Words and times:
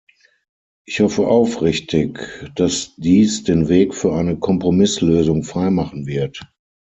Ich 0.87 0.99
hoffe 0.99 1.27
aufrichtig, 1.27 2.17
dass 2.55 2.95
dies 2.95 3.43
den 3.43 3.69
Weg 3.69 3.93
für 3.93 4.13
eine 4.13 4.35
Kompromisslösung 4.39 5.43
freimachen 5.43 6.07
wird. 6.07 6.41